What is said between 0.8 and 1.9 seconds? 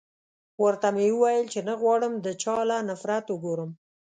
و مې ويل چې نه